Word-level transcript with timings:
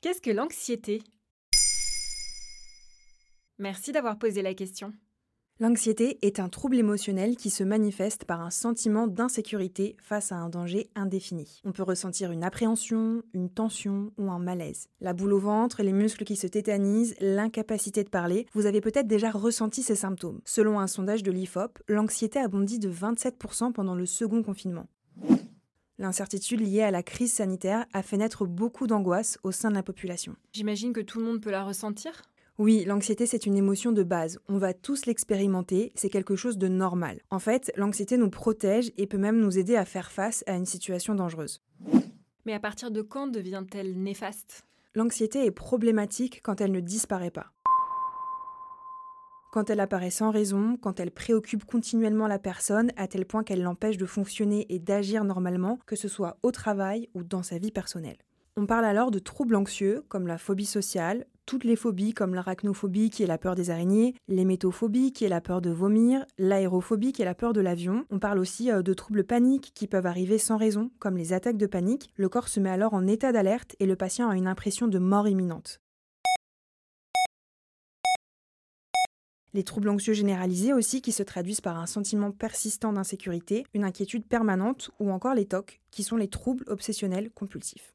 Qu'est-ce 0.00 0.22
que 0.22 0.30
l'anxiété? 0.30 1.02
Merci 3.58 3.92
d'avoir 3.92 4.18
posé 4.18 4.40
la 4.40 4.54
question. 4.54 4.92
L'anxiété 5.62 6.18
est 6.22 6.40
un 6.40 6.48
trouble 6.48 6.78
émotionnel 6.78 7.36
qui 7.36 7.50
se 7.50 7.62
manifeste 7.62 8.24
par 8.24 8.40
un 8.40 8.48
sentiment 8.48 9.06
d'insécurité 9.06 9.94
face 10.00 10.32
à 10.32 10.36
un 10.36 10.48
danger 10.48 10.88
indéfini. 10.94 11.60
On 11.66 11.72
peut 11.72 11.82
ressentir 11.82 12.32
une 12.32 12.44
appréhension, 12.44 13.22
une 13.34 13.50
tension 13.50 14.10
ou 14.16 14.30
un 14.30 14.38
malaise. 14.38 14.88
La 15.02 15.12
boule 15.12 15.34
au 15.34 15.38
ventre, 15.38 15.82
les 15.82 15.92
muscles 15.92 16.24
qui 16.24 16.36
se 16.36 16.46
tétanisent, 16.46 17.14
l'incapacité 17.20 18.04
de 18.04 18.08
parler, 18.08 18.46
vous 18.54 18.64
avez 18.64 18.80
peut-être 18.80 19.06
déjà 19.06 19.30
ressenti 19.30 19.82
ces 19.82 19.96
symptômes. 19.96 20.40
Selon 20.46 20.80
un 20.80 20.86
sondage 20.86 21.22
de 21.22 21.30
l'IFOP, 21.30 21.78
l'anxiété 21.88 22.38
a 22.38 22.48
bondi 22.48 22.78
de 22.78 22.90
27% 22.90 23.72
pendant 23.72 23.94
le 23.94 24.06
second 24.06 24.42
confinement. 24.42 24.88
L'incertitude 26.00 26.60
liée 26.60 26.80
à 26.80 26.90
la 26.90 27.02
crise 27.02 27.34
sanitaire 27.34 27.84
a 27.92 28.02
fait 28.02 28.16
naître 28.16 28.46
beaucoup 28.46 28.86
d'angoisse 28.86 29.38
au 29.42 29.52
sein 29.52 29.68
de 29.68 29.74
la 29.74 29.82
population. 29.82 30.34
J'imagine 30.54 30.94
que 30.94 31.02
tout 31.02 31.18
le 31.18 31.26
monde 31.26 31.42
peut 31.42 31.50
la 31.50 31.62
ressentir? 31.62 32.22
Oui, 32.56 32.86
l'anxiété, 32.86 33.26
c'est 33.26 33.44
une 33.44 33.58
émotion 33.58 33.92
de 33.92 34.02
base. 34.02 34.40
On 34.48 34.56
va 34.56 34.72
tous 34.72 35.04
l'expérimenter, 35.04 35.92
c'est 35.94 36.08
quelque 36.08 36.36
chose 36.36 36.56
de 36.56 36.68
normal. 36.68 37.20
En 37.28 37.38
fait, 37.38 37.70
l'anxiété 37.76 38.16
nous 38.16 38.30
protège 38.30 38.92
et 38.96 39.06
peut 39.06 39.18
même 39.18 39.40
nous 39.40 39.58
aider 39.58 39.76
à 39.76 39.84
faire 39.84 40.10
face 40.10 40.42
à 40.46 40.54
une 40.54 40.64
situation 40.64 41.14
dangereuse. 41.14 41.62
Mais 42.46 42.54
à 42.54 42.60
partir 42.60 42.90
de 42.90 43.02
quand 43.02 43.26
devient-elle 43.26 44.00
néfaste? 44.02 44.64
L'anxiété 44.94 45.44
est 45.44 45.50
problématique 45.50 46.40
quand 46.42 46.62
elle 46.62 46.72
ne 46.72 46.80
disparaît 46.80 47.30
pas. 47.30 47.52
Quand 49.50 49.68
elle 49.68 49.80
apparaît 49.80 50.10
sans 50.10 50.30
raison, 50.30 50.76
quand 50.80 51.00
elle 51.00 51.10
préoccupe 51.10 51.64
continuellement 51.64 52.28
la 52.28 52.38
personne 52.38 52.92
à 52.96 53.08
tel 53.08 53.26
point 53.26 53.42
qu'elle 53.42 53.62
l'empêche 53.62 53.96
de 53.96 54.06
fonctionner 54.06 54.64
et 54.68 54.78
d'agir 54.78 55.24
normalement, 55.24 55.80
que 55.86 55.96
ce 55.96 56.06
soit 56.06 56.38
au 56.44 56.52
travail 56.52 57.08
ou 57.14 57.24
dans 57.24 57.42
sa 57.42 57.58
vie 57.58 57.72
personnelle. 57.72 58.18
On 58.56 58.66
parle 58.66 58.84
alors 58.84 59.10
de 59.10 59.18
troubles 59.18 59.56
anxieux 59.56 60.04
comme 60.08 60.28
la 60.28 60.38
phobie 60.38 60.66
sociale, 60.66 61.26
toutes 61.46 61.64
les 61.64 61.74
phobies 61.74 62.14
comme 62.14 62.34
l'arachnophobie 62.34 63.10
qui 63.10 63.24
est 63.24 63.26
la 63.26 63.38
peur 63.38 63.56
des 63.56 63.70
araignées, 63.70 64.14
l'hémétophobie 64.28 65.12
qui 65.12 65.24
est 65.24 65.28
la 65.28 65.40
peur 65.40 65.60
de 65.60 65.70
vomir, 65.70 66.24
l'aérophobie 66.38 67.12
qui 67.12 67.22
est 67.22 67.24
la 67.24 67.34
peur 67.34 67.52
de 67.52 67.60
l'avion. 67.60 68.04
On 68.10 68.20
parle 68.20 68.38
aussi 68.38 68.70
euh, 68.70 68.82
de 68.82 68.94
troubles 68.94 69.24
paniques 69.24 69.72
qui 69.74 69.88
peuvent 69.88 70.06
arriver 70.06 70.38
sans 70.38 70.58
raison 70.58 70.92
comme 71.00 71.16
les 71.16 71.32
attaques 71.32 71.56
de 71.56 71.66
panique. 71.66 72.12
Le 72.14 72.28
corps 72.28 72.48
se 72.48 72.60
met 72.60 72.70
alors 72.70 72.94
en 72.94 73.08
état 73.08 73.32
d'alerte 73.32 73.74
et 73.80 73.86
le 73.86 73.96
patient 73.96 74.28
a 74.28 74.36
une 74.36 74.46
impression 74.46 74.86
de 74.86 74.98
mort 75.00 75.26
imminente. 75.26 75.80
Les 79.52 79.64
troubles 79.64 79.88
anxieux 79.88 80.12
généralisés 80.12 80.72
aussi 80.72 81.02
qui 81.02 81.10
se 81.10 81.22
traduisent 81.22 81.60
par 81.60 81.78
un 81.78 81.86
sentiment 81.86 82.30
persistant 82.30 82.92
d'insécurité, 82.92 83.64
une 83.74 83.84
inquiétude 83.84 84.26
permanente 84.26 84.90
ou 85.00 85.10
encore 85.10 85.34
les 85.34 85.46
TOC 85.46 85.80
qui 85.90 86.04
sont 86.04 86.16
les 86.16 86.28
troubles 86.28 86.64
obsessionnels 86.68 87.30
compulsifs. 87.30 87.94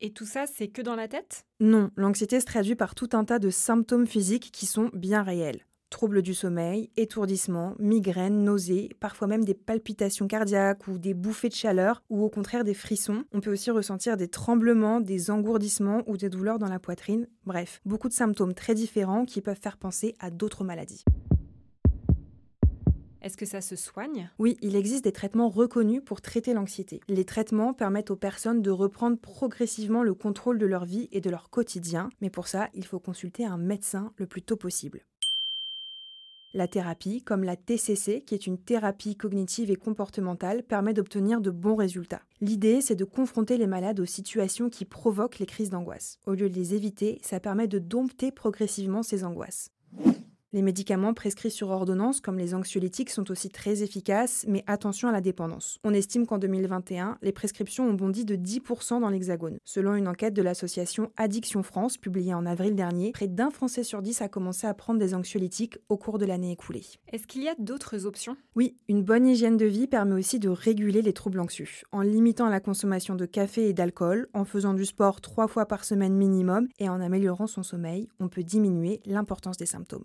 Et 0.00 0.12
tout 0.12 0.26
ça, 0.26 0.46
c'est 0.46 0.68
que 0.68 0.82
dans 0.82 0.96
la 0.96 1.08
tête? 1.08 1.46
Non, 1.60 1.90
l'anxiété 1.96 2.40
se 2.40 2.44
traduit 2.44 2.74
par 2.74 2.94
tout 2.94 3.08
un 3.12 3.24
tas 3.24 3.38
de 3.38 3.50
symptômes 3.50 4.06
physiques 4.06 4.50
qui 4.52 4.66
sont 4.66 4.90
bien 4.92 5.22
réels. 5.22 5.64
Troubles 5.90 6.20
du 6.20 6.34
sommeil, 6.34 6.90
étourdissement, 6.96 7.74
migraines, 7.78 8.42
nausées, 8.42 8.90
parfois 8.98 9.28
même 9.28 9.44
des 9.44 9.54
palpitations 9.54 10.26
cardiaques 10.26 10.88
ou 10.88 10.98
des 10.98 11.14
bouffées 11.14 11.48
de 11.48 11.54
chaleur 11.54 12.02
ou 12.10 12.24
au 12.24 12.28
contraire 12.28 12.64
des 12.64 12.74
frissons. 12.74 13.24
On 13.32 13.40
peut 13.40 13.52
aussi 13.52 13.70
ressentir 13.70 14.16
des 14.16 14.28
tremblements, 14.28 15.00
des 15.00 15.30
engourdissements 15.30 16.02
ou 16.06 16.16
des 16.16 16.28
douleurs 16.28 16.58
dans 16.58 16.68
la 16.68 16.80
poitrine. 16.80 17.28
Bref, 17.44 17.80
beaucoup 17.84 18.08
de 18.08 18.14
symptômes 18.14 18.52
très 18.52 18.74
différents 18.74 19.24
qui 19.24 19.40
peuvent 19.40 19.60
faire 19.62 19.76
penser 19.76 20.16
à 20.18 20.30
d'autres 20.30 20.64
maladies. 20.64 21.04
Est-ce 23.22 23.36
que 23.36 23.46
ça 23.46 23.60
se 23.60 23.74
soigne? 23.74 24.30
Oui, 24.38 24.56
il 24.62 24.76
existe 24.76 25.04
des 25.04 25.12
traitements 25.12 25.48
reconnus 25.48 26.02
pour 26.04 26.20
traiter 26.20 26.52
l'anxiété. 26.52 27.00
Les 27.08 27.24
traitements 27.24 27.74
permettent 27.74 28.10
aux 28.10 28.16
personnes 28.16 28.62
de 28.62 28.70
reprendre 28.70 29.18
progressivement 29.18 30.02
le 30.02 30.14
contrôle 30.14 30.58
de 30.58 30.66
leur 30.66 30.84
vie 30.84 31.08
et 31.10 31.20
de 31.20 31.30
leur 31.30 31.50
quotidien, 31.50 32.08
mais 32.20 32.30
pour 32.30 32.46
ça, 32.46 32.68
il 32.74 32.84
faut 32.84 33.00
consulter 33.00 33.44
un 33.44 33.58
médecin 33.58 34.12
le 34.16 34.26
plus 34.26 34.42
tôt 34.42 34.56
possible. 34.56 35.04
La 36.56 36.68
thérapie, 36.68 37.20
comme 37.20 37.44
la 37.44 37.54
TCC, 37.54 38.22
qui 38.22 38.34
est 38.34 38.46
une 38.46 38.56
thérapie 38.56 39.14
cognitive 39.14 39.70
et 39.70 39.76
comportementale, 39.76 40.62
permet 40.62 40.94
d'obtenir 40.94 41.42
de 41.42 41.50
bons 41.50 41.76
résultats. 41.76 42.22
L'idée, 42.40 42.80
c'est 42.80 42.94
de 42.94 43.04
confronter 43.04 43.58
les 43.58 43.66
malades 43.66 44.00
aux 44.00 44.06
situations 44.06 44.70
qui 44.70 44.86
provoquent 44.86 45.38
les 45.38 45.44
crises 45.44 45.68
d'angoisse. 45.68 46.18
Au 46.24 46.32
lieu 46.32 46.48
de 46.48 46.54
les 46.54 46.72
éviter, 46.72 47.18
ça 47.22 47.40
permet 47.40 47.68
de 47.68 47.78
dompter 47.78 48.32
progressivement 48.32 49.02
ces 49.02 49.22
angoisses. 49.22 49.70
Les 50.56 50.62
médicaments 50.62 51.12
prescrits 51.12 51.50
sur 51.50 51.68
ordonnance, 51.68 52.22
comme 52.22 52.38
les 52.38 52.54
anxiolytiques, 52.54 53.10
sont 53.10 53.30
aussi 53.30 53.50
très 53.50 53.82
efficaces, 53.82 54.46
mais 54.48 54.64
attention 54.66 55.06
à 55.06 55.12
la 55.12 55.20
dépendance. 55.20 55.78
On 55.84 55.92
estime 55.92 56.26
qu'en 56.26 56.38
2021, 56.38 57.18
les 57.20 57.32
prescriptions 57.32 57.86
ont 57.86 57.92
bondi 57.92 58.24
de 58.24 58.36
10% 58.36 59.02
dans 59.02 59.10
l'Hexagone. 59.10 59.58
Selon 59.66 59.96
une 59.96 60.08
enquête 60.08 60.32
de 60.32 60.40
l'association 60.40 61.12
Addiction 61.18 61.62
France, 61.62 61.98
publiée 61.98 62.32
en 62.32 62.46
avril 62.46 62.74
dernier, 62.74 63.12
près 63.12 63.28
d'un 63.28 63.50
Français 63.50 63.84
sur 63.84 64.00
dix 64.00 64.22
a 64.22 64.30
commencé 64.30 64.66
à 64.66 64.72
prendre 64.72 64.98
des 64.98 65.12
anxiolytiques 65.12 65.76
au 65.90 65.98
cours 65.98 66.16
de 66.16 66.24
l'année 66.24 66.52
écoulée. 66.52 66.86
Est-ce 67.12 67.26
qu'il 67.26 67.42
y 67.42 67.50
a 67.50 67.54
d'autres 67.58 68.06
options? 68.06 68.38
Oui, 68.54 68.78
une 68.88 69.02
bonne 69.02 69.26
hygiène 69.26 69.58
de 69.58 69.66
vie 69.66 69.86
permet 69.86 70.14
aussi 70.14 70.38
de 70.38 70.48
réguler 70.48 71.02
les 71.02 71.12
troubles 71.12 71.40
anxieux, 71.40 71.68
en 71.92 72.00
limitant 72.00 72.48
la 72.48 72.60
consommation 72.60 73.14
de 73.14 73.26
café 73.26 73.68
et 73.68 73.74
d'alcool, 73.74 74.26
en 74.32 74.46
faisant 74.46 74.72
du 74.72 74.86
sport 74.86 75.20
trois 75.20 75.48
fois 75.48 75.66
par 75.66 75.84
semaine 75.84 76.14
minimum 76.14 76.66
et 76.78 76.88
en 76.88 77.02
améliorant 77.02 77.46
son 77.46 77.62
sommeil, 77.62 78.08
on 78.20 78.28
peut 78.28 78.42
diminuer 78.42 79.02
l'importance 79.04 79.58
des 79.58 79.66
symptômes. 79.66 80.04